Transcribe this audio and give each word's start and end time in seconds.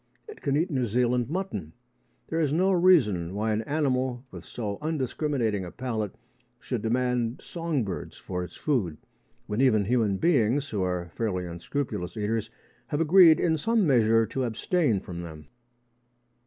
It 0.27 0.41
can 0.41 0.57
eat 0.57 0.71
New 0.71 0.87
Zealand 0.87 1.29
mutton. 1.29 1.73
There 2.29 2.39
is 2.39 2.51
no 2.51 2.71
reason 2.71 3.35
why 3.35 3.51
an 3.53 3.61
animal 3.61 4.25
with 4.31 4.45
so 4.45 4.79
undiscriminating 4.81 5.63
a 5.63 5.69
palate 5.69 6.15
should 6.59 6.81
demand 6.81 7.39
song 7.43 7.83
birds 7.83 8.17
for 8.17 8.43
its 8.43 8.55
food, 8.55 8.97
when 9.45 9.61
even 9.61 9.85
human 9.85 10.17
beings, 10.17 10.69
who 10.71 10.81
are 10.81 11.11
fairly 11.13 11.45
unscrupulous 11.45 12.17
eaters, 12.17 12.49
have 12.87 12.99
agreed 12.99 13.39
in 13.39 13.57
some 13.59 13.85
measure 13.85 14.25
to 14.25 14.43
abstain 14.43 15.01
from 15.01 15.21
them. 15.21 15.49